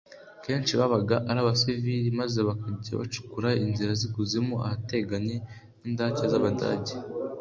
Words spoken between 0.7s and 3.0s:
babaga ari abasivili maze bakajya